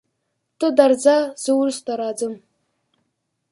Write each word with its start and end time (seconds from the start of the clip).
ته 0.59 0.67
درځه 0.79 1.15
زه 1.43 1.51
وروسته 1.59 1.91
راځم. 2.01 2.33